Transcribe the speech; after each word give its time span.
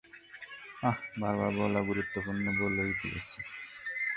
আহ, 0.83 0.97
বারবার 1.21 1.51
বলা 1.57 1.81
গুরুত্বপূর্ণ 1.81 2.45
বলেই 2.59 2.91
বলেছি। 2.99 3.39